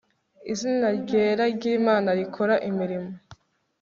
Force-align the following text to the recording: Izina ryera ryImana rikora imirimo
Izina 0.51 0.87
ryera 0.99 1.43
ryImana 1.55 2.09
rikora 2.19 2.55
imirimo 2.69 3.11